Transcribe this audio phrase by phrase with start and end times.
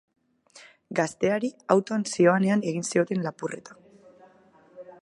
[0.99, 3.79] Gazteari autoan zihoanean egin zioten lapurreta.